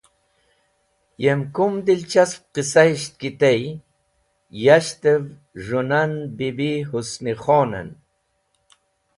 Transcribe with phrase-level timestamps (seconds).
[1.23, 3.61] Yem kum dilchasp qisayisht ki tey,
[4.63, 5.23] yashtev
[5.65, 7.89] z̃hũ nan Bibi Husni Khon en.